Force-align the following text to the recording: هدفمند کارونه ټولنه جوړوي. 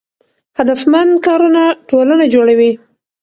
هدفمند 0.57 1.11
کارونه 1.27 1.63
ټولنه 1.89 2.25
جوړوي. 2.33 2.71